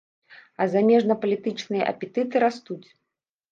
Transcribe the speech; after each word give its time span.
А 0.63 0.65
замежнапалітычныя 0.75 1.83
апетыты 1.93 2.35
растуць. 2.47 2.83